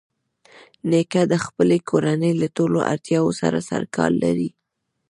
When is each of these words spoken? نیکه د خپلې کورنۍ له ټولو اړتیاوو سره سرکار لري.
نیکه 0.89 1.21
د 1.31 1.33
خپلې 1.45 1.77
کورنۍ 1.89 2.33
له 2.41 2.47
ټولو 2.57 2.77
اړتیاوو 2.91 3.37
سره 3.41 3.59
سرکار 3.69 4.11
لري. 4.23 4.49